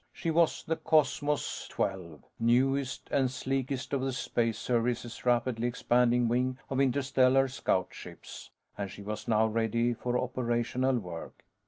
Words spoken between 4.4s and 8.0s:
Service's rapidly expanding wing of interstellar scout